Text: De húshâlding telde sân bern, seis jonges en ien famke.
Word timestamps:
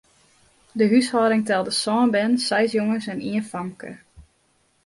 De 0.77 0.85
húshâlding 0.91 1.43
telde 1.49 1.71
sân 1.83 2.05
bern, 2.13 2.33
seis 2.49 2.69
jonges 2.77 3.09
en 3.13 3.17
ien 3.27 3.45
famke. 3.51 3.91